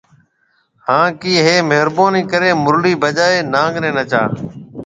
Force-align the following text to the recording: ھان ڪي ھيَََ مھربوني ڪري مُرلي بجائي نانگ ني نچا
ھان 0.85 1.05
ڪي 1.21 1.33
ھيَََ 1.45 1.55
مھربوني 1.69 2.21
ڪري 2.31 2.49
مُرلي 2.63 2.93
بجائي 3.03 3.39
نانگ 3.53 3.75
ني 3.83 3.89
نچا 3.97 4.23